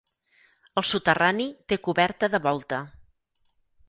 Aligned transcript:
El 0.81 0.85
soterrani 0.91 1.45
té 1.73 1.77
coberta 1.87 2.31
de 2.37 2.39
volta. 2.47 2.81